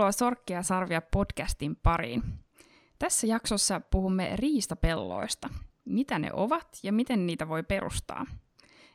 [0.00, 2.22] Tervetuloa Sorkkia sarvia podcastin pariin.
[2.98, 5.48] Tässä jaksossa puhumme riistapelloista.
[5.84, 8.26] Mitä ne ovat ja miten niitä voi perustaa.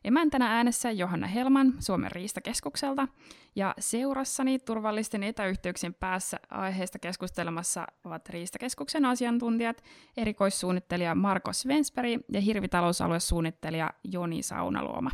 [0.03, 3.07] Emäntänä äänessä Johanna Helman Suomen riistakeskukselta
[3.55, 9.83] ja seurassani turvallisten etäyhteyksien päässä aiheesta keskustelemassa ovat Riistakeskuksen asiantuntijat,
[10.17, 15.11] erikoissuunnittelija Marko Svensberg ja hirvitalousaluesuunnittelija Joni Saunaluoma.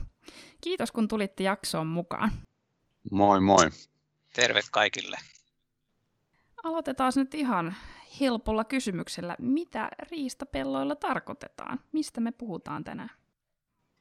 [0.62, 2.32] Kiitos kun tulitte jaksoon mukaan.
[3.12, 3.70] Moi moi.
[4.36, 5.18] Terve kaikille.
[6.64, 7.76] Aloitetaan nyt ihan
[8.20, 9.36] helpolla kysymyksellä.
[9.40, 11.80] Mitä riistapelloilla tarkoitetaan?
[11.92, 13.10] Mistä me puhutaan tänään?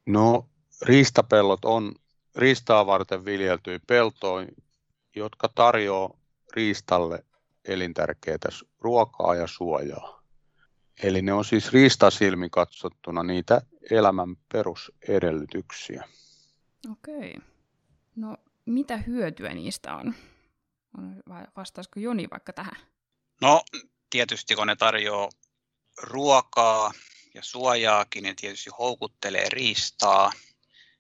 [0.07, 0.49] No,
[0.83, 1.95] riistapellot on
[2.37, 4.47] riistaa varten viljeltyjä peltoja,
[5.17, 6.19] jotka tarjoaa
[6.55, 7.25] riistalle
[7.65, 8.39] elintärkeää
[8.79, 10.23] ruokaa ja suojaa.
[11.03, 16.05] Eli ne on siis riistasilmi katsottuna niitä elämän perusedellytyksiä.
[16.93, 17.37] Okei.
[18.17, 20.15] No mitä hyötyä niistä on?
[21.29, 22.77] Vai vastaisiko Joni vaikka tähän?
[23.41, 23.63] No
[24.11, 25.29] tietysti kun ne tarjoaa
[26.03, 26.93] ruokaa
[27.35, 30.33] ja suojaakin, ne tietysti houkuttelee riistaa.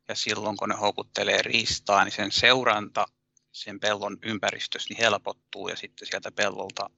[0.08, 3.06] Ja silloin kun ne houkuttelee riistaa, niin sen seuranta
[3.52, 6.90] sen pellon ympäristössä niin helpottuu ja sitten sieltä pellolta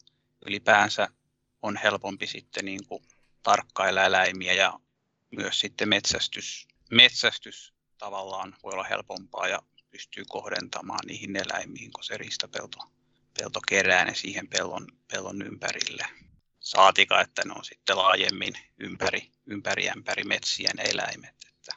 [0.46, 1.08] ylipäänsä
[1.62, 3.04] on helpompi sitten niin kuin
[3.42, 4.80] tarkkailla eläimiä ja
[5.30, 9.62] myös sitten metsästys, metsästys tavallaan voi olla helpompaa ja
[9.92, 12.78] pystyy kohdentamaan niihin eläimiin, kun se riistapelto
[13.38, 16.06] pelto kerää ne siihen pellon, pellon ympärille.
[16.60, 21.34] Saatika, että ne on sitten laajemmin ympäri, ympäri ämpäri metsiä ne eläimet.
[21.48, 21.72] Että.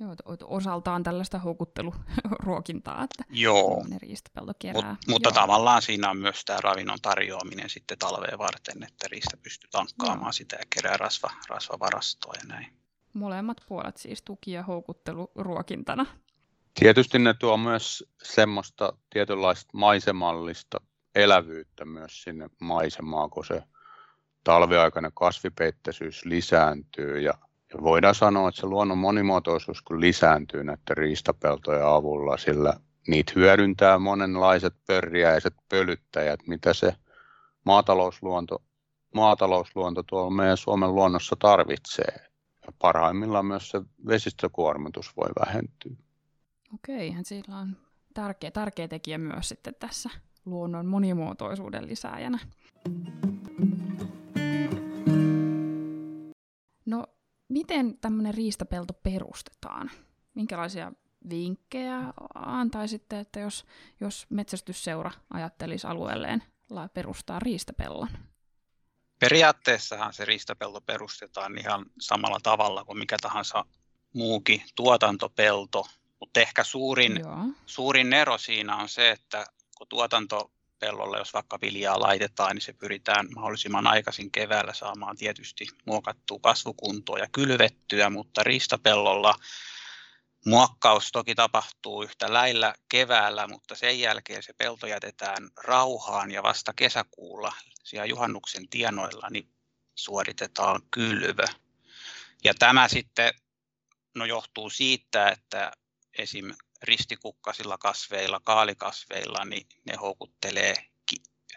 [0.00, 3.84] Joo, osaltaan tällaista houkutteluruokintaa, että Joo.
[3.88, 4.90] ne riistapelto kerää.
[4.90, 5.34] Mut, mutta Joo.
[5.34, 10.32] tavallaan siinä on myös tämä ravinnon tarjoaminen sitten talveen varten, että riista pystyy tankkaamaan Joo.
[10.32, 12.72] sitä ja kerää rasva, rasvavarastoa ja näin.
[13.12, 16.06] Molemmat puolet siis tuki- ja houkutteluruokintana.
[16.74, 20.80] Tietysti ne tuo myös semmoista tietynlaista maisemallista
[21.14, 23.62] elävyyttä myös sinne maisemaan, kun se
[24.44, 27.34] talviaikainen kasvipeitteisyys lisääntyy ja,
[27.74, 32.74] ja voidaan sanoa, että se luonnon monimuotoisuus kun lisääntyy näiden riistapeltojen avulla, sillä
[33.08, 36.94] niitä hyödyntää monenlaiset pörriäiset pölyttäjät, mitä se
[37.64, 38.62] maatalousluonto,
[39.14, 42.30] maatalousluonto tuolla meidän Suomen luonnossa tarvitsee.
[42.66, 46.09] Ja parhaimmillaan myös se vesistökuormitus voi vähentyä.
[46.74, 47.76] Okei, sillä on
[48.14, 50.10] tärkeä, tärkeä tekijä myös sitten tässä
[50.44, 52.38] luonnon monimuotoisuuden lisääjänä.
[56.86, 57.06] No,
[57.48, 59.90] miten tämmöinen riistapelto perustetaan?
[60.34, 60.92] Minkälaisia
[61.30, 61.98] vinkkejä
[62.34, 63.66] antaisitte, että jos,
[64.00, 66.42] jos metsästysseura ajattelisi alueelleen
[66.94, 68.08] perustaa riistapellon?
[69.18, 73.64] Periaatteessahan se riistapelto perustetaan ihan samalla tavalla kuin mikä tahansa
[74.14, 75.86] muukin tuotantopelto,
[76.20, 77.20] mutta ehkä suurin,
[77.66, 79.46] suurin ero siinä on se, että
[79.78, 86.38] kun tuotantopellolle, jos vaikka viljaa laitetaan, niin se pyritään mahdollisimman aikaisin keväällä saamaan tietysti muokattua
[86.42, 89.34] kasvukuntoa ja kylvettyä, mutta riistapellolla
[90.46, 96.72] muokkaus toki tapahtuu yhtä lailla keväällä, mutta sen jälkeen se pelto jätetään rauhaan ja vasta
[96.76, 97.52] kesäkuulla
[97.84, 99.48] siellä juhannuksen tienoilla niin
[99.94, 101.44] suoritetaan kylvö.
[102.44, 103.34] Ja tämä sitten
[104.14, 105.72] no, johtuu siitä, että
[106.20, 106.54] esim.
[106.82, 110.74] ristikukkasilla kasveilla, kaalikasveilla, niin ne houkuttelee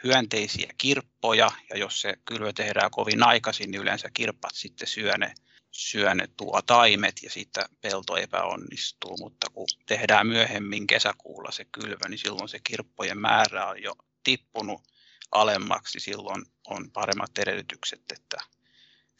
[0.03, 5.33] hyönteisiä kirppoja, ja jos se kylvö tehdään kovin aikaisin, niin yleensä kirppat sitten syö ne,
[5.71, 12.09] syö ne tuo taimet ja siitä pelto epäonnistuu, mutta kun tehdään myöhemmin kesäkuulla se kylvö,
[12.09, 14.81] niin silloin se kirppojen määrä on jo tippunut
[15.31, 18.37] alemmaksi, silloin on paremmat edellytykset, että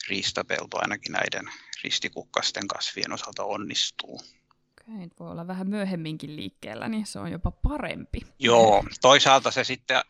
[0.08, 1.52] riistapelto ainakin näiden
[1.84, 4.20] ristikukkasten kasvien osalta onnistuu.
[4.88, 8.20] Okei, voi olla vähän myöhemminkin liikkeellä, niin se on jopa parempi.
[8.38, 10.00] Joo, toisaalta se sitten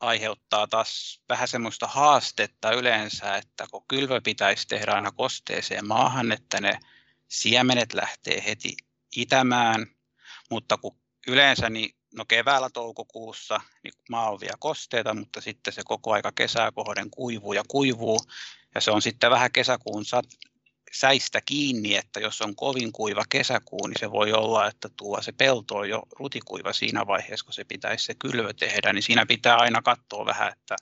[0.00, 6.60] aiheuttaa taas vähän semmoista haastetta yleensä, että kun kylvö pitäisi tehdä aina kosteeseen maahan, että
[6.60, 6.78] ne
[7.28, 8.76] siemenet lähtee heti
[9.16, 9.86] itämään,
[10.50, 10.96] mutta kun
[11.26, 16.32] yleensä niin no keväällä toukokuussa niin maa on vielä kosteita, mutta sitten se koko aika
[16.32, 18.20] kesää kohden kuivuu ja kuivuu,
[18.74, 20.04] ja se on sitten vähän kesäkuun
[20.94, 25.32] säistä kiinni, että jos on kovin kuiva kesäkuu, niin se voi olla, että tuo se
[25.32, 29.56] pelto on jo rutikuiva siinä vaiheessa, kun se pitäisi se kylvö tehdä, niin siinä pitää
[29.56, 30.76] aina katsoa vähän, että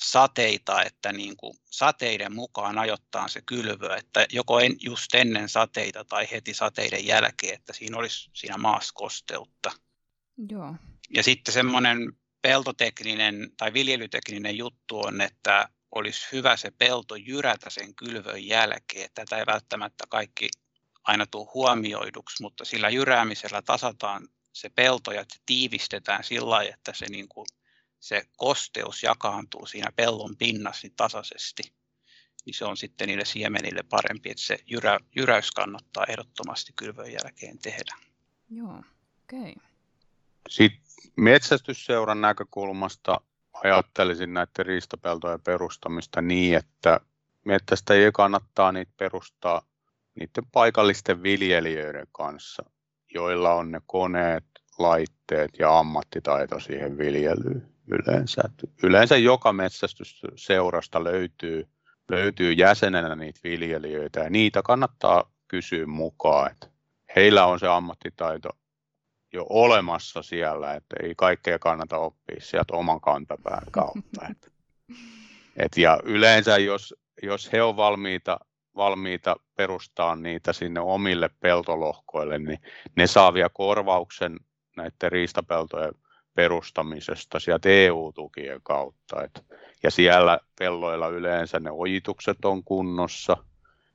[0.00, 6.04] sateita, että niin kuin sateiden mukaan ajoittaa se kylvö, että joko en, just ennen sateita
[6.04, 9.72] tai heti sateiden jälkeen, että siinä olisi siinä maassa kosteutta.
[10.50, 10.74] Joo.
[11.10, 12.12] Ja sitten semmoinen
[12.42, 19.10] peltotekninen tai viljelytekninen juttu on, että olisi hyvä se pelto jyrätä sen kylvön jälkeen.
[19.14, 20.48] Tätä ei välttämättä kaikki
[21.04, 27.06] aina tule huomioiduksi, mutta sillä jyräämisellä tasataan se pelto ja tiivistetään sillä lailla, että se
[27.10, 27.46] niin kuin
[28.00, 31.62] se kosteus jakaantuu siinä pellon pinnassa niin tasaisesti,
[32.46, 37.58] niin se on sitten niille siemenille parempi, että se jyrä, jyräys kannattaa ehdottomasti kylvön jälkeen
[37.58, 37.96] tehdä.
[38.50, 38.82] Joo,
[39.24, 39.40] okei.
[39.40, 39.68] Okay.
[40.48, 40.82] Sitten
[41.16, 43.20] metsästysseuran näkökulmasta
[43.64, 47.00] ajattelisin näiden riistapeltojen perustamista niin, että
[47.44, 49.62] metsästäjien kannattaa niitä perustaa
[50.14, 52.64] niiden paikallisten viljelijöiden kanssa,
[53.14, 54.44] joilla on ne koneet,
[54.78, 58.42] laitteet ja ammattitaito siihen viljelyyn yleensä.
[58.82, 61.68] Yleensä joka metsästysseurasta löytyy,
[62.10, 66.66] löytyy jäsenenä niitä viljelijöitä ja niitä kannattaa kysyä mukaan, että
[67.16, 68.50] heillä on se ammattitaito
[69.32, 74.28] jo olemassa siellä, että ei kaikkea kannata oppia sieltä oman kantapään kautta.
[74.30, 74.52] Et,
[75.64, 78.40] et ja yleensä jos, jos he on valmiita,
[78.76, 82.58] valmiita perustaa niitä sinne omille peltolohkoille, niin
[82.96, 84.36] ne saa vielä korvauksen
[84.76, 85.92] näiden riistapeltojen
[86.34, 89.24] perustamisesta sieltä EU-tukien kautta.
[89.24, 89.44] Et,
[89.82, 93.36] ja siellä pelloilla yleensä ne ojitukset on kunnossa,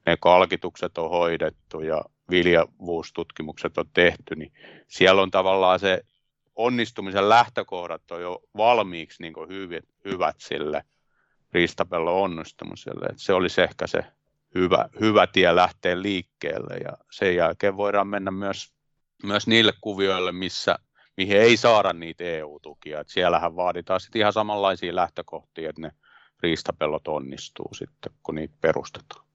[0.06, 4.54] ne kalkitukset on hoidettu ja viljavuustutkimukset on tehty, niin
[4.88, 6.04] siellä on tavallaan se
[6.56, 10.84] onnistumisen lähtökohdat on jo valmiiksi niin hyvät, hyvät sille
[11.54, 13.06] riistapellon onnistumiselle.
[13.06, 14.06] Et se olisi ehkä se
[14.56, 18.74] hyvä, hyvä tie lähteä liikkeelle ja sen jälkeen voidaan mennä myös,
[19.24, 20.75] myös niille kuvioille, missä,
[21.18, 23.00] mihin ei saada niitä EU-tukia.
[23.00, 25.92] Et siellähän vaaditaan sitten ihan samanlaisia lähtökohtia, että ne
[26.44, 29.25] riistapellot onnistuu sitten, kun niitä perustetaan.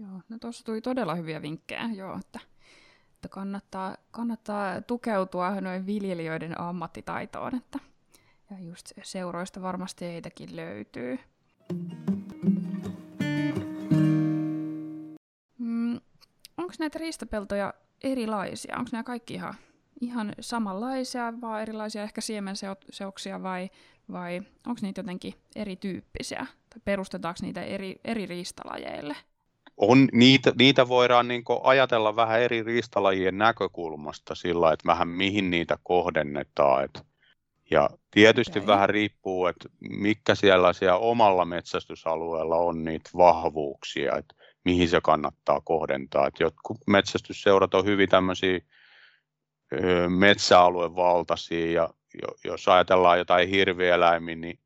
[0.00, 2.40] Joo, no tuossa tuli todella hyviä vinkkejä, joo, että,
[3.14, 7.78] että kannattaa, kannattaa tukeutua noin viljelijöiden ammattitaitoon, että
[8.50, 11.18] ja just seuroista varmasti heitäkin löytyy.
[15.58, 16.00] Mm,
[16.56, 18.76] Onko näitä riistapeltoja erilaisia?
[18.78, 19.54] Onko nämä kaikki ihan,
[20.00, 23.70] ihan samanlaisia, vaan erilaisia ehkä siemenseoksia vai,
[24.12, 26.46] vai onko niitä jotenkin erityyppisiä?
[26.70, 29.16] Tai perustetaanko niitä eri, eri riistalajeille?
[29.76, 35.78] On, niitä, niitä voidaan niin ajatella vähän eri riistalajien näkökulmasta sillä, että vähän mihin niitä
[35.82, 36.84] kohdennetaan.
[36.84, 37.06] Et,
[37.70, 38.66] ja tietysti okay.
[38.66, 44.34] vähän riippuu, että mikä siellä, siellä omalla metsästysalueella on niitä vahvuuksia, että
[44.64, 46.26] mihin se kannattaa kohdentaa.
[46.26, 48.60] Et jotkut metsästysseurat on hyvin tämmöisiä
[50.08, 51.88] metsäaluevaltaisia ja
[52.44, 54.58] jos ajatellaan jotain hirvieläimiä niin,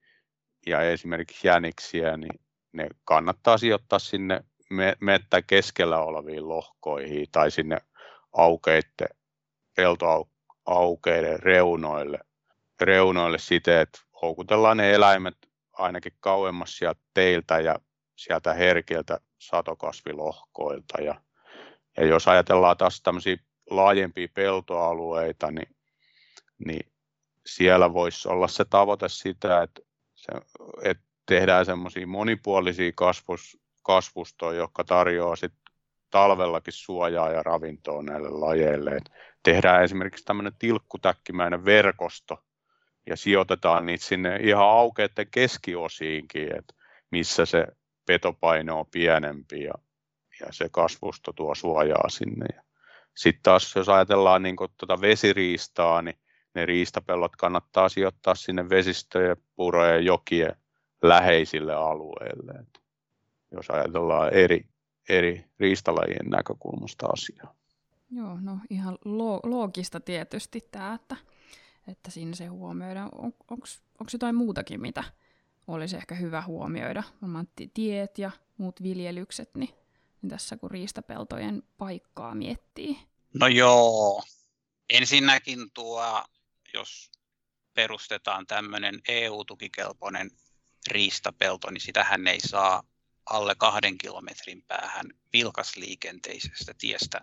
[0.67, 2.41] ja esimerkiksi jäniksiä, niin
[2.73, 4.45] ne kannattaa sijoittaa sinne
[5.01, 7.79] mettä keskellä oleviin lohkoihin tai sinne
[8.33, 9.09] aukeiden,
[9.77, 12.19] peltoaukeiden reunoille,
[12.81, 15.37] reunoille siten, että houkutellaan ne eläimet
[15.73, 17.79] ainakin kauemmas sieltä teiltä ja
[18.17, 21.03] sieltä herkiltä satokasvilohkoilta.
[21.03, 21.21] Ja,
[21.97, 23.37] ja jos ajatellaan taas tämmöisiä
[23.71, 25.77] laajempia peltoalueita, niin,
[26.67, 26.93] niin
[27.47, 29.81] siellä voisi olla se tavoite sitä, että,
[30.15, 30.33] se,
[30.83, 35.53] että tehdään semmoisia monipuolisia kasvus, kasvustoa, joka tarjoaa sit
[36.11, 38.91] talvellakin suojaa ja ravintoa näille lajeille.
[38.91, 39.11] Et
[39.43, 42.45] tehdään esimerkiksi tämmöinen tilkkutäkkimäinen verkosto
[43.07, 46.75] ja sijoitetaan niitä sinne ihan aukeiden keskiosiinkin, että
[47.11, 47.67] missä se
[48.07, 49.75] petopaino on pienempi ja,
[50.41, 52.47] ja se kasvusto tuo suojaa sinne.
[53.17, 56.19] Sitten taas jos ajatellaan niin tuota vesiriistaa, niin
[56.55, 60.57] ne riistapellot kannattaa sijoittaa sinne vesistöjen, purojen ja jokien
[61.03, 62.53] läheisille alueille.
[62.53, 62.80] Et
[63.53, 64.67] jos ajatellaan eri,
[65.09, 67.55] eri riistalajien näkökulmasta asiaa.
[68.11, 71.17] Joo, no ihan lo- loogista tietysti tämä, että,
[71.89, 73.09] että siinä se huomioidaan.
[73.13, 75.05] On, Onko jotain muutakin, mitä
[75.67, 77.03] olisi ehkä hyvä huomioida?
[77.23, 79.75] Varmaan tiet ja muut viljelykset, niin,
[80.23, 82.99] niin tässä kun riistapeltojen paikkaa miettii.
[83.35, 84.23] No joo,
[84.91, 86.25] ensinnäkin tuo,
[86.75, 87.11] jos
[87.75, 90.31] perustetaan tämmöinen EU-tukikelpoinen
[90.91, 92.83] riistapelto, niin sitähän ei saa
[93.31, 97.21] alle kahden kilometrin päähän vilkasliikenteisestä tiestä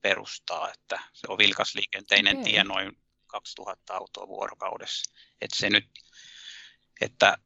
[0.00, 2.50] perustaa, että se on vilkasliikenteinen okay.
[2.50, 5.12] tie noin 2000 autoa vuorokaudessa.
[5.40, 5.88] Että se nyt,
[7.00, 7.38] että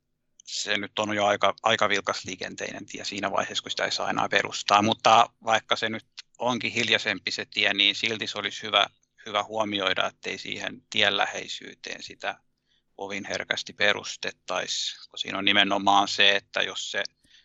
[0.45, 4.29] se nyt on jo aika, aika vilkasliikenteinen tie siinä vaiheessa, kun sitä ei saa enää
[4.29, 4.83] perustaa.
[4.83, 6.07] Mutta vaikka se nyt
[6.39, 8.87] onkin hiljaisempi se tie, niin silti se olisi hyvä,
[9.27, 12.39] hyvä huomioida, ettei siihen tien läheisyyteen sitä
[12.97, 17.03] kovin herkästi perustettaisi, kun siinä on nimenomaan se, että jos se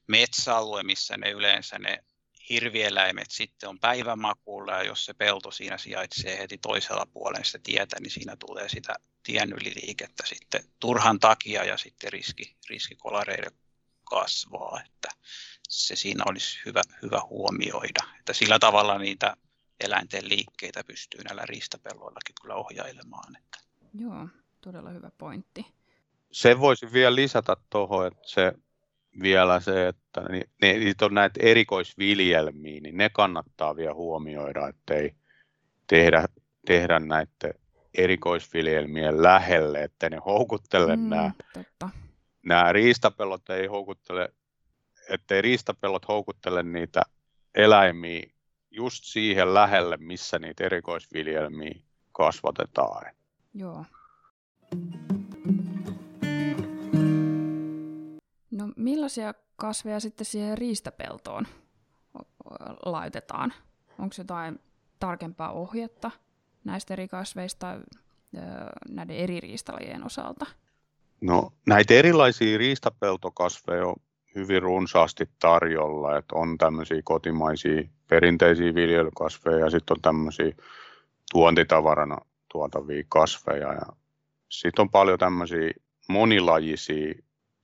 [0.07, 2.03] metsäalue, missä ne yleensä ne
[2.49, 7.95] hirvieläimet sitten on päivämakuulla ja jos se pelto siinä sijaitsee heti toisella puolella sitä tietä,
[7.99, 13.51] niin siinä tulee sitä tien yliliikettä sitten turhan takia ja sitten riski, riski kolareille
[14.03, 15.09] kasvaa, että
[15.69, 19.37] se siinä olisi hyvä, hyvä huomioida, että sillä tavalla niitä
[19.79, 23.35] eläinten liikkeitä pystyy näillä riistapelloillakin kyllä ohjailemaan.
[23.37, 23.59] Että.
[23.93, 24.27] Joo,
[24.61, 25.65] todella hyvä pointti
[26.35, 28.53] se voisi vielä lisätä tuohon, että se
[29.21, 35.15] vielä se, että ne, ne, niitä on näitä erikoisviljelmiä, niin ne kannattaa vielä huomioida, ettei
[35.87, 36.25] tehdä,
[36.65, 37.53] tehdä näiden
[37.93, 41.89] erikoisviljelmien lähelle, että ne houkuttele mm, nämä, totta.
[42.45, 44.33] nämä riistapellot ei houkuttele,
[45.09, 47.01] ettei riistapellot houkuttele niitä
[47.55, 48.29] eläimiä
[48.71, 51.75] just siihen lähelle, missä niitä erikoisviljelmiä
[52.11, 53.05] kasvatetaan.
[53.53, 53.85] Joo.
[54.71, 55.24] No
[58.75, 61.47] millaisia kasveja sitten siihen riistapeltoon
[62.85, 63.53] laitetaan?
[63.99, 64.59] Onko jotain
[64.99, 66.11] tarkempaa ohjetta
[66.63, 67.79] näistä eri kasveista
[68.89, 70.45] näiden eri riistalajien osalta?
[71.21, 73.95] No näitä erilaisia riistapeltokasveja on
[74.35, 80.51] hyvin runsaasti tarjolla, että on tämmöisiä kotimaisia perinteisiä viljelykasveja ja sitten on tämmöisiä
[81.31, 82.17] tuontitavarana
[82.51, 83.85] tuotavia kasveja ja
[84.49, 85.71] sitten on paljon tämmöisiä
[86.09, 87.13] monilajisia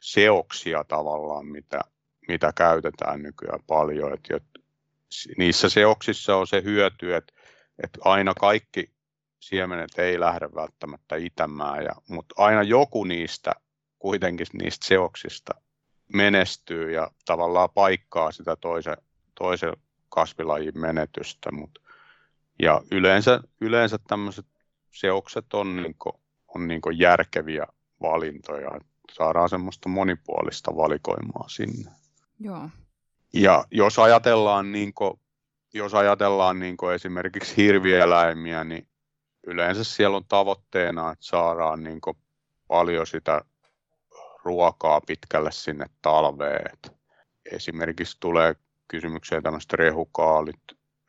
[0.01, 1.79] seoksia tavallaan, mitä,
[2.27, 4.13] mitä käytetään nykyään paljon.
[4.13, 4.43] Et, et,
[5.37, 7.33] niissä seoksissa on se hyöty, että
[7.83, 8.91] et aina kaikki
[9.39, 13.51] siemenet ei lähde välttämättä itämään, ja, mutta aina joku niistä
[13.99, 15.53] kuitenkin niistä seoksista
[16.13, 18.97] menestyy ja tavallaan paikkaa sitä toisen,
[19.35, 19.73] toisen
[20.09, 21.51] kasvilajin menetystä.
[21.51, 21.79] Mut,
[22.61, 24.45] ja yleensä, yleensä tämmöiset
[24.91, 27.67] seokset on, niinku, on niinku järkeviä
[28.01, 28.71] valintoja
[29.13, 31.91] saadaan semmoista monipuolista valikoimaa sinne.
[32.39, 32.69] Joo.
[33.33, 35.19] Ja jos ajatellaan, niin kuin,
[35.73, 38.87] jos ajatellaan niin kuin esimerkiksi hirvieläimiä, niin
[39.47, 42.17] yleensä siellä on tavoitteena, että saadaan niin kuin
[42.67, 43.41] paljon sitä
[44.43, 46.71] ruokaa pitkälle sinne talveen.
[46.73, 46.93] Et
[47.51, 48.55] esimerkiksi tulee
[48.87, 50.61] kysymykseen tämmöiset rehukaalit,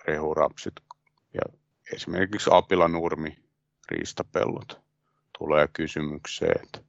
[0.04, 0.74] rehurapsit
[1.34, 1.58] ja
[1.92, 3.38] esimerkiksi apilanurmi,
[3.90, 4.80] riistapellot
[5.38, 6.60] tulee kysymykseen.
[6.62, 6.84] Et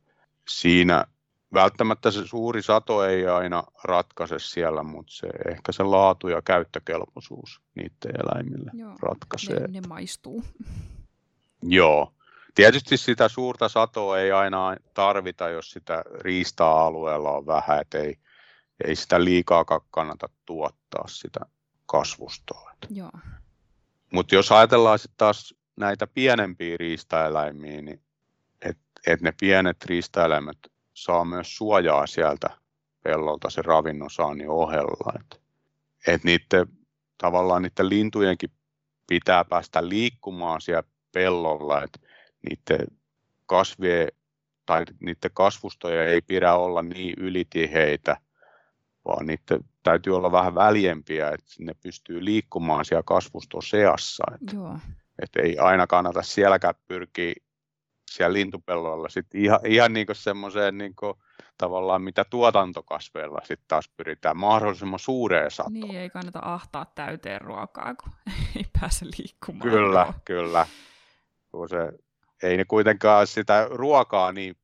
[0.47, 1.05] siinä
[1.53, 7.61] välttämättä se suuri sato ei aina ratkaise siellä, mutta se, ehkä se laatu ja käyttökelpoisuus
[7.75, 9.59] niiden eläimille Joo, ratkaisee.
[9.59, 10.43] Ne, ne maistuu.
[11.63, 12.13] Joo.
[12.55, 18.17] Tietysti sitä suurta satoa ei aina tarvita, jos sitä riista-alueella on vähän, että ei,
[18.85, 21.39] ei sitä liikaa kannata tuottaa sitä
[21.85, 22.71] kasvustoa.
[24.13, 28.01] Mutta jos ajatellaan sitten taas näitä pienempiä riistaeläimiä, niin
[29.07, 30.57] että ne pienet riistaeläimet
[30.93, 32.49] saa myös suojaa sieltä
[33.03, 35.13] pellolta se ravinnon saannin ohella.
[35.19, 35.37] Että
[36.07, 36.67] et niiden,
[37.17, 38.49] tavallaan niiden lintujenkin
[39.07, 41.99] pitää päästä liikkumaan siellä pellolla, että
[42.49, 42.87] niiden
[43.45, 44.07] kasvien
[44.65, 48.17] tai niiden kasvustoja ei pidä olla niin ylitiheitä,
[49.05, 54.23] vaan niiden täytyy olla vähän väljempiä, että ne pystyy liikkumaan siellä kasvuston seassa.
[54.35, 54.77] Että, Joo.
[55.21, 57.33] että ei aina kannata sielläkään pyrkiä
[58.13, 61.13] siellä lintupelloilla sitten ihan, ihan niin semmoiseen niin kuin,
[61.57, 65.73] tavallaan mitä tuotantokasveilla sitten taas pyritään mahdollisimman suureen satoon.
[65.73, 68.11] Niin, ei kannata ahtaa täyteen ruokaa, kun
[68.57, 69.69] ei pääse liikkumaan.
[69.69, 70.13] Kyllä, no.
[70.25, 70.67] kyllä.
[71.51, 71.91] Kun se,
[72.43, 74.55] ei ne kuitenkaan sitä ruokaa niin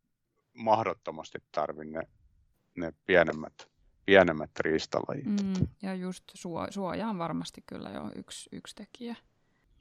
[0.53, 2.01] mahdottomasti tarvitse ne,
[2.77, 3.69] ne pienemmät,
[4.05, 5.25] pienemmät riistalajit.
[5.25, 9.15] Mm, ja just suo, suoja on varmasti kyllä jo yksi, yksi tekijä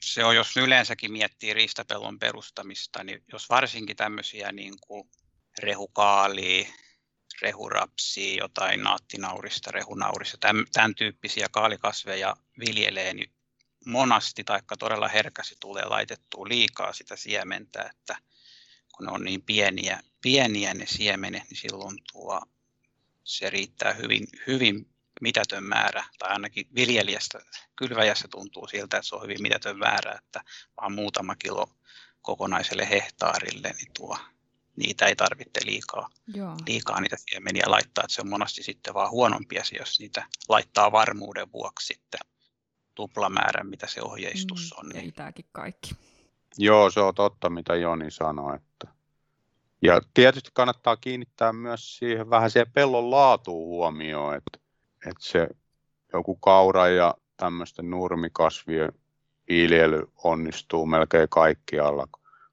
[0.02, 5.10] se on, jos yleensäkin miettii riistapellon perustamista, niin jos varsinkin tämmöisiä niin kuin
[5.58, 6.68] rehukaalia,
[7.42, 12.36] rehurapsia, jotain naattinaurista, rehunaurista, tämän, tämän tyyppisiä kaalikasveja
[12.66, 13.32] viljelee, niin
[13.86, 18.16] monasti tai todella herkästi tulee laitettua liikaa sitä siementä, että
[18.96, 22.42] kun ne on niin pieniä, pieniä ne siemenet, niin silloin tuo,
[23.24, 24.86] se riittää hyvin, hyvin
[25.20, 27.38] mitätön määrä, tai ainakin viljelijästä,
[27.76, 30.40] kylväjässä tuntuu siltä, että se on hyvin mitätön määrä, että
[30.80, 31.66] vaan muutama kilo
[32.22, 34.18] kokonaiselle hehtaarille, niin tuo,
[34.76, 36.56] niitä ei tarvitse liikaa, Joo.
[36.66, 40.92] liikaa niitä siemeniä laittaa, että se on monesti sitten vaan huonompi asia, jos niitä laittaa
[40.92, 42.20] varmuuden vuoksi sitten
[42.94, 44.88] tuplamäärän, mitä se ohjeistus mm, on.
[44.88, 45.02] Niin...
[45.02, 45.90] Riitääkin kaikki.
[46.58, 48.56] Joo, se on totta, mitä Joni sanoi.
[48.56, 48.88] Että...
[49.82, 54.58] Ja tietysti kannattaa kiinnittää myös siihen vähän siihen pellon laatuun huomioon, että
[55.08, 55.48] että se
[56.12, 58.92] joku kaura ja tämmöisten nurmikasvien
[59.48, 62.08] viljely onnistuu melkein kaikkialla,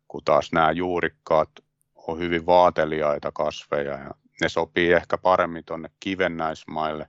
[0.08, 1.50] kun taas nämä juurikkaat
[1.96, 7.08] on hyvin vaateliaita kasveja ja ne sopii ehkä paremmin tuonne kivennäismaille,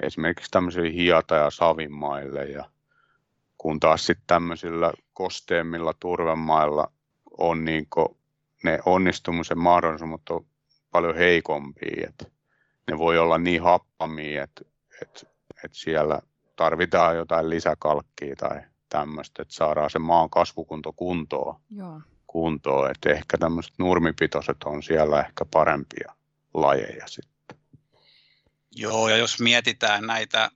[0.00, 2.64] esimerkiksi tämmöisille hiata- ja savimaille ja
[3.58, 6.92] kun taas sitten tämmöisillä kosteemmilla turvemailla
[7.38, 7.86] on niin
[8.64, 10.46] ne onnistumisen mahdollisuudet on
[10.90, 12.08] paljon heikompia.
[12.08, 12.32] Et
[12.88, 14.64] ne voi olla niin happamia, että,
[15.02, 15.20] että,
[15.64, 16.22] että siellä
[16.56, 21.60] tarvitaan jotain lisäkalkkia tai tämmöistä, että saadaan se maan kasvukunto kuntoon.
[21.70, 22.00] Joo.
[22.26, 26.14] kuntoon, että ehkä tämmöiset nurmipitoiset on siellä ehkä parempia
[26.54, 27.58] lajeja sitten.
[28.76, 30.50] Joo, ja jos mietitään näitä,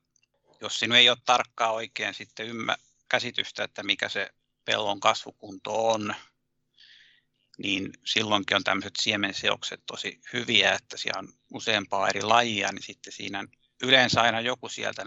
[0.60, 2.76] jos sinun ei ole tarkkaa oikein sitten ymmä,
[3.08, 4.30] käsitystä, että mikä se
[4.64, 6.14] pellon kasvukunto on,
[7.58, 13.12] niin silloinkin on tämmöiset siemenseokset tosi hyviä, että siellä on useampaa eri lajia, niin sitten
[13.12, 13.44] siinä
[13.82, 15.02] yleensä aina joku sieltä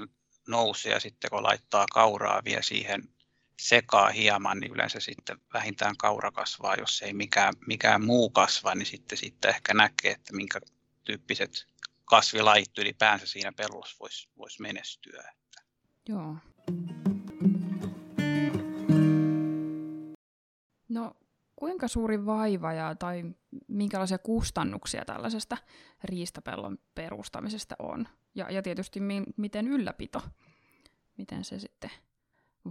[0.47, 3.03] nousee ja sitten kun laittaa kauraa vielä siihen
[3.61, 8.85] sekaa hieman, niin yleensä sitten vähintään kaura kasvaa, jos ei mikään, mikään muu kasva, niin
[8.85, 10.59] sitten, sitten ehkä näkee, että minkä
[11.03, 11.67] tyyppiset
[12.05, 15.33] kasvilajit ylipäänsä siinä pellossa voisi vois menestyä.
[16.09, 16.35] Joo.
[20.89, 21.15] No,
[21.55, 23.23] kuinka suuri vaiva ja, tai
[23.67, 25.57] minkälaisia kustannuksia tällaisesta
[26.03, 28.07] riistapellon perustamisesta on?
[28.35, 30.21] Ja, ja tietysti mi- miten ylläpito,
[31.17, 31.91] miten se sitten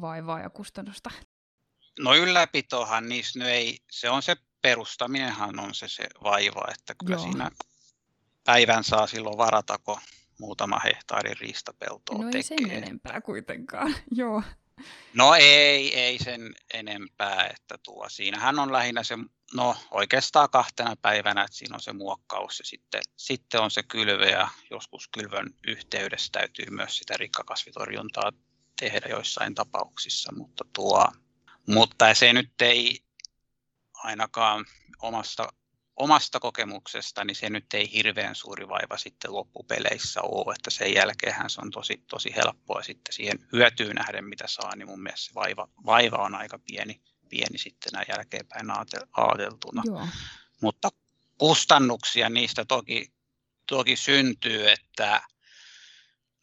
[0.00, 1.10] vaivaa ja kustannusta?
[1.98, 7.22] No ylläpitohan niissä ei, se on se perustaminenhan on se, se vaiva, että kyllä Joo.
[7.22, 7.50] siinä
[8.44, 9.98] päivän saa silloin varata, kun
[10.38, 12.38] muutama hehtaari riistapeltoa no tekee.
[12.38, 14.42] ei sen enempää kuitenkaan, joo.
[15.14, 19.14] No ei, ei sen enempää, että tuo, siinähän on lähinnä se,
[19.54, 24.26] no oikeastaan kahtena päivänä, että siinä on se muokkaus ja sitten, sitten on se kylvö
[24.26, 28.32] ja joskus kylvön yhteydessä täytyy myös sitä rikkakasvitorjuntaa
[28.80, 31.06] tehdä joissain tapauksissa, mutta, tuo,
[31.66, 33.04] mutta se nyt ei
[33.94, 34.64] ainakaan
[35.02, 35.48] omasta,
[35.96, 41.50] omasta kokemuksesta, niin se nyt ei hirveän suuri vaiva sitten loppupeleissä ole, että sen jälkeen
[41.50, 45.34] se on tosi, tosi helppoa sitten siihen hyötyyn nähden, mitä saa, niin mun mielestä se
[45.34, 48.66] vaiva, vaiva on aika pieni, pieni sitten näin jälkeenpäin
[49.12, 49.82] ajateltuna.
[49.86, 50.08] Joo.
[50.60, 50.88] Mutta
[51.38, 53.12] kustannuksia niistä toki,
[53.66, 55.22] toki syntyy, että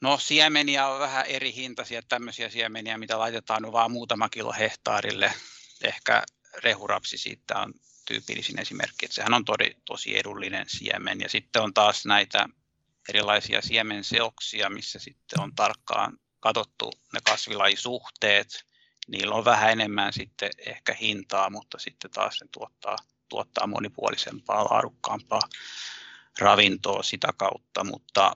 [0.02, 5.34] No siemeniä on vähän eri hintaisia, tämmöisiä siemeniä, mitä laitetaan vain muutama kilo hehtaarille.
[5.84, 6.24] Ehkä
[6.64, 7.74] rehurapsi siitä on
[8.12, 11.20] tyypillisin esimerkki, että sehän on todi, tosi edullinen siemen.
[11.20, 12.50] Ja sitten on taas näitä
[13.10, 18.66] erilaisia siemenseoksia, missä sitten on tarkkaan katsottu ne kasvilajisuhteet.
[19.08, 22.98] Niillä on vähän enemmän sitten ehkä hintaa, mutta sitten taas ne tuottaa,
[23.30, 25.42] tuottaa monipuolisempaa, laadukkaampaa
[26.40, 28.36] ravintoa sitä kautta, mutta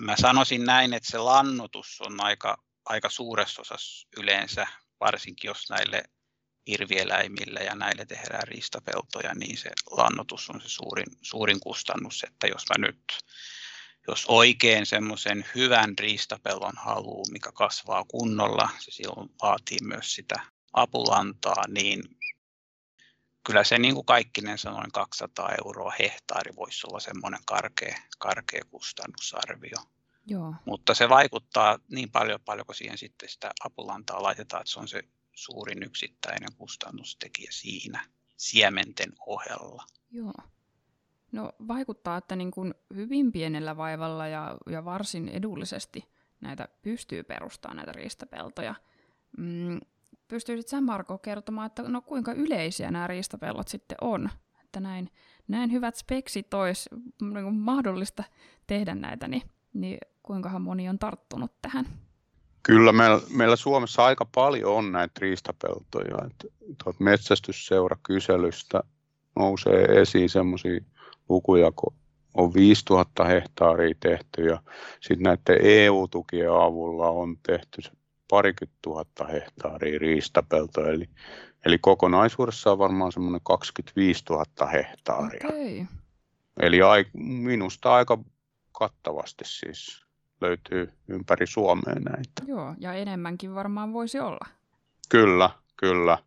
[0.00, 4.66] mä sanoisin näin, että se lannotus on aika, aika suuressa osassa yleensä,
[5.00, 6.02] varsinkin jos näille
[6.66, 12.64] hirvieläimille ja näille tehdään riistapeltoja, niin se lannotus on se suurin, suurin kustannus, että jos
[12.68, 13.18] mä nyt
[14.08, 20.40] jos oikein semmoisen hyvän riistapellon haluaa, mikä kasvaa kunnolla, se silloin vaatii myös sitä
[20.72, 22.02] apulantaa, niin
[23.46, 29.76] kyllä se niin kuin kaikkinen noin 200 euroa hehtaari voisi olla semmoinen karkea, karkea kustannusarvio.
[30.26, 30.54] Joo.
[30.66, 34.88] Mutta se vaikuttaa niin paljon, paljon kun siihen sitten sitä apulantaa laitetaan, että se on
[34.88, 35.02] se
[35.34, 38.04] suurin yksittäinen kustannustekijä siinä
[38.36, 39.84] siementen ohella.
[40.10, 40.34] Joo.
[41.32, 46.04] No vaikuttaa, että niin kuin hyvin pienellä vaivalla ja, ja varsin edullisesti
[46.40, 48.74] näitä pystyy perustamaan näitä riistapeltoja.
[49.38, 49.80] Mm,
[50.28, 54.30] pystyisit sä Marko kertomaan, että no kuinka yleisiä nämä riistapellot sitten on?
[54.64, 55.10] Että näin,
[55.48, 58.24] näin hyvät speksit olisi niin mahdollista
[58.66, 59.42] tehdä näitä, niin,
[59.72, 61.86] niin kuinkahan moni on tarttunut tähän?
[62.66, 66.26] Kyllä meillä, meillä Suomessa aika paljon on näitä riistapeltoja.
[66.26, 66.48] Että
[66.98, 68.82] metsästysseura-kyselystä
[69.36, 70.80] nousee esiin semmoisia
[71.28, 71.94] lukuja, kun
[72.34, 74.62] on 5000 hehtaaria tehty ja
[75.00, 77.82] sitten näiden EU-tukien avulla on tehty
[78.30, 81.08] parikymmentä tuhatta hehtaaria riistapeltoa, eli,
[81.66, 85.48] eli kokonaisuudessaan varmaan semmoinen 25 000 hehtaaria.
[85.48, 85.86] Okay.
[86.60, 88.18] Eli ai, minusta aika
[88.72, 90.03] kattavasti siis
[90.44, 92.42] löytyy ympäri Suomea näitä.
[92.46, 94.46] Joo, ja enemmänkin varmaan voisi olla.
[95.08, 96.18] Kyllä, kyllä.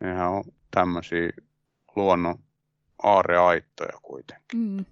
[0.00, 1.30] Nehän on tämmöisiä
[1.96, 2.38] luonnon
[3.02, 4.58] aareaittoja kuitenkin.
[4.58, 4.84] Mm.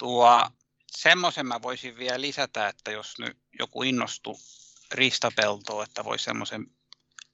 [0.00, 0.50] Tuo,
[0.86, 4.38] semmoisen mä voisin vielä lisätä, että jos nyt joku innostuu
[4.92, 6.66] ristapeltoa, että voi semmoisen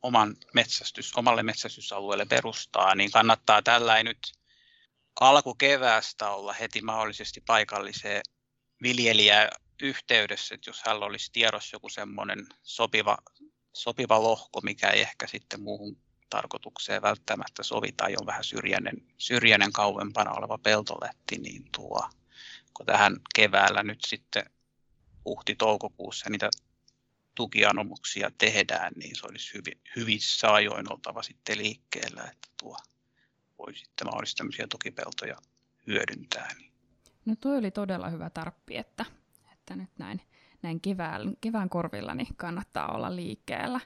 [0.03, 4.33] oman metsästys, omalle metsästysalueelle perustaa, niin kannattaa tällä nyt
[5.21, 8.23] alkukeväästä olla heti mahdollisesti paikalliseen
[8.83, 9.49] viljelijää
[9.83, 13.19] yhteydessä, että jos hänellä olisi tiedossa joku semmoinen sopiva,
[13.73, 15.97] sopiva lohko, mikä ei ehkä sitten muuhun
[16.31, 22.11] tarkoitukseen välttämättä sovi tai on vähän syrjäinen, syrjäinen kauempana oleva peltoletti, niin tuo,
[22.75, 24.45] kun tähän keväällä nyt sitten
[25.25, 26.51] huhti-toukokuussa niitä
[27.35, 32.77] tukianomuksia tehdään, niin se olisi hyvin, hyvissä ajoin oltava sitten liikkeellä, että tuo
[33.59, 35.37] voi sitten mahdollisesti tämmöisiä tukipeltoja
[35.87, 36.55] hyödyntää.
[36.59, 36.73] Niin.
[37.25, 39.05] No toi oli todella hyvä tarppi, että,
[39.63, 40.21] että nyt näin,
[40.63, 43.81] näin kevään, kevään korvilla niin kannattaa olla liikkeellä.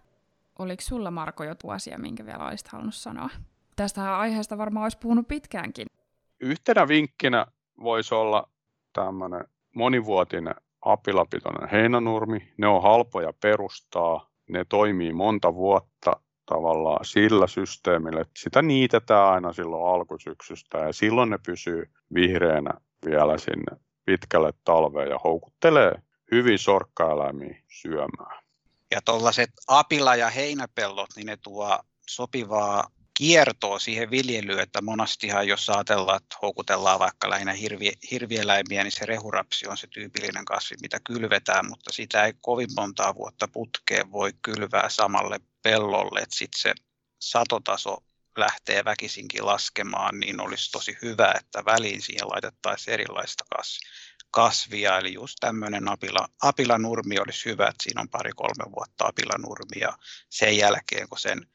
[0.58, 3.30] Oliko sulla Marko joku asia, minkä vielä olisit halunnut sanoa?
[3.76, 5.86] tästä aiheesta varmaan olisi puhunut pitkäänkin.
[6.40, 7.46] Yhtenä vinkkinä
[7.80, 8.48] voisi olla
[8.92, 12.52] tämmöinen monivuotinen apilapitoinen heinänurmi.
[12.58, 16.12] Ne on halpoja perustaa, ne toimii monta vuotta
[16.46, 22.70] tavallaan sillä systeemillä, että sitä niitetään aina silloin alkusyksystä ja silloin ne pysyy vihreänä
[23.06, 25.92] vielä sinne pitkälle talveen ja houkuttelee
[26.32, 28.42] hyvin sorkkaeläimiä syömään.
[28.90, 35.70] Ja tuollaiset apila- ja heinäpellot, niin ne tuo sopivaa kiertoa siihen viljelyyn, että monastihan jos
[35.70, 40.98] ajatellaan, että houkutellaan vaikka lähinnä hirvi, hirvieläimiä, niin se rehurapsi on se tyypillinen kasvi, mitä
[41.04, 46.74] kylvetään, mutta sitä ei kovin montaa vuotta putkeen voi kylvää samalle pellolle, että sitten se
[47.18, 47.96] satotaso
[48.36, 53.44] lähtee väkisinkin laskemaan, niin olisi tosi hyvä, että väliin siihen laitettaisiin erilaista
[54.30, 59.98] kasvia, eli just tämmöinen apila, apilanurmi olisi hyvä, että siinä on pari-kolme vuotta apilanurmi ja
[60.30, 61.46] sen jälkeen, kun sen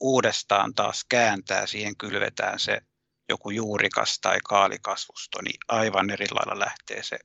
[0.00, 2.80] uudestaan taas kääntää, siihen kylvetään se
[3.28, 7.18] joku juurikas tai kaalikasvusto, niin aivan eri lailla lähtee se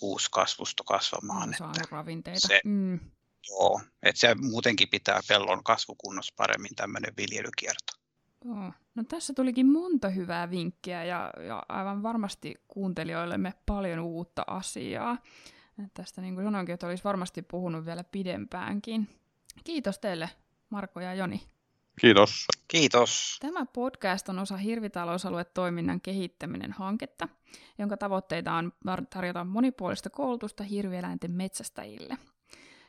[0.00, 1.54] uusi kasvusto kasvamaan.
[1.60, 2.48] On että ravinteita.
[2.48, 3.00] Se, mm.
[3.48, 7.97] Joo, että se muutenkin pitää pellon kasvukunnossa paremmin tämmöinen viljelykierto.
[8.44, 8.72] Joo.
[8.94, 15.18] No tässä tulikin monta hyvää vinkkiä ja, ja aivan varmasti kuuntelijoillemme paljon uutta asiaa.
[15.94, 19.08] Tästä niin kuin sanoinkin, että olisi varmasti puhunut vielä pidempäänkin.
[19.64, 20.30] Kiitos teille
[20.70, 21.42] Marko ja Joni.
[22.00, 22.46] Kiitos.
[22.68, 23.38] Kiitos.
[23.40, 27.28] Tämä podcast on osa Hirvitalousalue-toiminnan kehittäminen hanketta,
[27.78, 28.72] jonka tavoitteita on
[29.10, 32.18] tarjota monipuolista koulutusta hirvieläinten metsästäjille.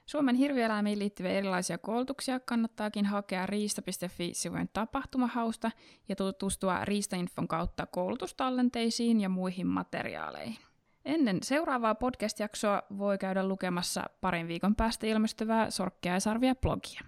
[0.09, 5.71] Suomen hirvieläimiin liittyviä erilaisia koulutuksia kannattaakin hakea riista.fi-sivujen tapahtumahausta
[6.09, 10.57] ja tutustua Riistainfon kautta koulutustallenteisiin ja muihin materiaaleihin.
[11.05, 17.01] Ennen seuraavaa podcast-jaksoa voi käydä lukemassa parin viikon päästä ilmestyvää Sorkkea ja sarvia blogia.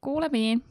[0.00, 0.64] Kuulemiin!